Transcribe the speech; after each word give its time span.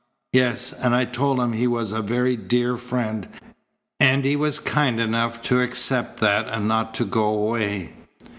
"Yes, 0.33 0.73
and 0.73 0.95
I 0.95 1.05
told 1.05 1.39
him 1.39 1.53
he 1.53 1.67
was 1.67 1.91
a 1.91 2.01
very 2.01 2.35
dear 2.35 2.75
friend, 2.75 3.27
and 3.99 4.25
he 4.25 4.35
was 4.35 4.59
kind 4.59 4.99
enough 4.99 5.43
to 5.43 5.61
accept 5.61 6.19
that 6.21 6.49
and 6.49 6.67
not 6.67 6.95
to 6.95 7.05
go 7.05 7.25
away." 7.27 7.93